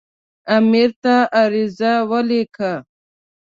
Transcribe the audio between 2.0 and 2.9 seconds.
ولیکله.